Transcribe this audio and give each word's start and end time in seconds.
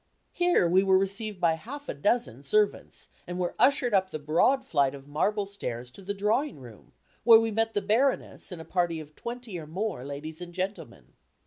Here 0.31 0.67
we 0.67 0.81
were 0.81 0.97
received 0.97 1.39
by 1.39 1.53
half 1.53 1.87
a 1.87 1.93
dozen 1.93 2.43
servants, 2.43 3.09
and 3.27 3.37
were 3.37 3.53
ushered 3.59 3.93
up 3.93 4.09
the 4.09 4.17
broad 4.17 4.65
flight 4.65 4.95
of 4.95 5.07
marble 5.07 5.45
stairs 5.45 5.91
to 5.91 6.01
the 6.01 6.15
drawing 6.15 6.57
room, 6.57 6.93
where 7.23 7.39
we 7.39 7.51
met 7.51 7.75
the 7.75 7.83
Baroness 7.83 8.51
and 8.51 8.59
a 8.59 8.65
party 8.65 8.99
of 8.99 9.15
twenty 9.15 9.59
or 9.59 9.67
more 9.67 10.03
ladies 10.03 10.41
and 10.41 10.55
gentlemen. 10.55 11.13